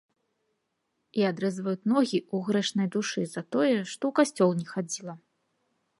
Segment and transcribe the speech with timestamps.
[1.21, 5.13] І адрэзваюць ногі ў грэшнай душы за тое, што ў касцёл не хадзіла.